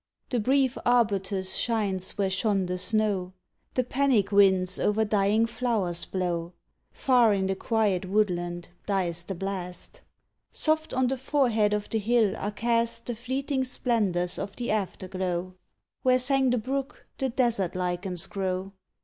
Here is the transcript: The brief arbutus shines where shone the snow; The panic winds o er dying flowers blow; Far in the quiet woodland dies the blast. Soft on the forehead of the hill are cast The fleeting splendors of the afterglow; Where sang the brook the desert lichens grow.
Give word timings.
The 0.31 0.39
brief 0.39 0.79
arbutus 0.83 1.53
shines 1.55 2.17
where 2.17 2.31
shone 2.31 2.65
the 2.65 2.79
snow; 2.79 3.33
The 3.75 3.83
panic 3.83 4.31
winds 4.31 4.79
o 4.79 4.91
er 4.97 5.05
dying 5.05 5.45
flowers 5.45 6.05
blow; 6.05 6.53
Far 6.91 7.35
in 7.35 7.45
the 7.45 7.53
quiet 7.55 8.05
woodland 8.09 8.69
dies 8.87 9.23
the 9.23 9.35
blast. 9.35 10.01
Soft 10.51 10.91
on 10.91 11.05
the 11.05 11.17
forehead 11.19 11.75
of 11.75 11.87
the 11.87 11.99
hill 11.99 12.35
are 12.37 12.49
cast 12.49 13.05
The 13.05 13.13
fleeting 13.15 13.63
splendors 13.63 14.39
of 14.39 14.55
the 14.55 14.71
afterglow; 14.71 15.53
Where 16.01 16.17
sang 16.17 16.49
the 16.49 16.57
brook 16.57 17.05
the 17.19 17.29
desert 17.29 17.75
lichens 17.75 18.25
grow. 18.25 18.71